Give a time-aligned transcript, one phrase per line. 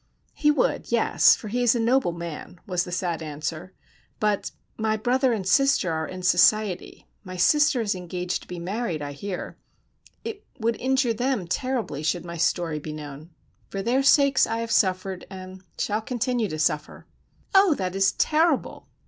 [0.33, 3.75] "He would, yes, for he is a noble man," was the sad answer;
[4.19, 9.11] "but my brother and sister are in society—my sister is engaged to be married I
[9.11, 13.29] hear—it would injure them terribly should my story be known.
[13.69, 17.05] For their sakes I have suffered and shall continue to suffer."
[17.53, 18.87] "Oh, that is terrible!